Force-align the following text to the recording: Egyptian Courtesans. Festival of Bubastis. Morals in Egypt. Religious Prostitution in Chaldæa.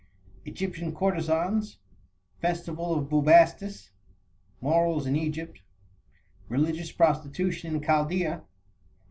Egyptian 0.45 0.95
Courtesans. 0.95 1.77
Festival 2.39 2.95
of 2.97 3.07
Bubastis. 3.07 3.91
Morals 4.59 5.05
in 5.05 5.15
Egypt. 5.15 5.61
Religious 6.49 6.91
Prostitution 6.91 7.75
in 7.75 7.81
Chaldæa. 7.81 8.41